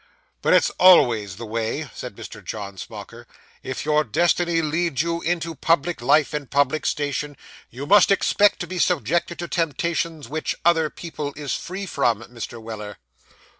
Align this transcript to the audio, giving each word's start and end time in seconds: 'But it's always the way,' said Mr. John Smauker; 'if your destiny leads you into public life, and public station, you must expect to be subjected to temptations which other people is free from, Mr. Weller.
'But 0.41 0.53
it's 0.55 0.71
always 0.79 1.35
the 1.35 1.45
way,' 1.45 1.87
said 1.93 2.15
Mr. 2.15 2.43
John 2.43 2.75
Smauker; 2.75 3.27
'if 3.61 3.85
your 3.85 4.03
destiny 4.03 4.59
leads 4.59 5.03
you 5.03 5.21
into 5.21 5.53
public 5.53 6.01
life, 6.01 6.33
and 6.33 6.49
public 6.49 6.87
station, 6.87 7.37
you 7.69 7.85
must 7.85 8.09
expect 8.09 8.59
to 8.61 8.65
be 8.65 8.79
subjected 8.79 9.37
to 9.37 9.47
temptations 9.47 10.27
which 10.27 10.55
other 10.65 10.89
people 10.89 11.33
is 11.35 11.53
free 11.53 11.85
from, 11.85 12.23
Mr. 12.23 12.59
Weller. 12.59 12.97